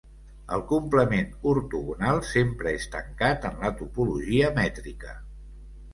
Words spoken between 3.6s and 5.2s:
la topologia mètrica.